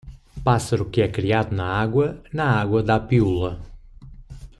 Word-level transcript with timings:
Pássaro 0.43 0.89
que 0.89 1.03
é 1.03 1.07
criado 1.07 1.53
na 1.55 1.63
água, 1.63 2.23
na 2.33 2.59
água 2.59 2.81
da 2.81 2.99
piula. 2.99 3.61